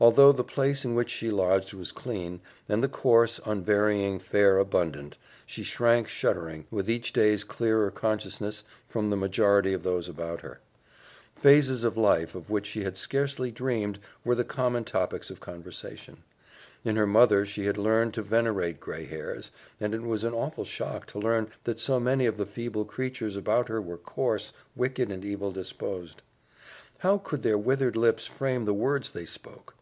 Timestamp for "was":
1.74-1.92, 20.02-20.24